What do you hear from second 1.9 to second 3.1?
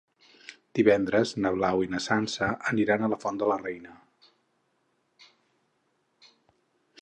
na Sança aniran